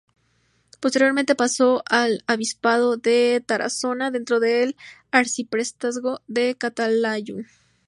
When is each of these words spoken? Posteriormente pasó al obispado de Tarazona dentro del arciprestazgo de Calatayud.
Posteriormente 0.79 1.35
pasó 1.35 1.83
al 1.87 2.23
obispado 2.27 2.97
de 2.97 3.39
Tarazona 3.45 4.09
dentro 4.09 4.39
del 4.39 4.75
arciprestazgo 5.11 6.21
de 6.25 6.55
Calatayud. 6.57 7.45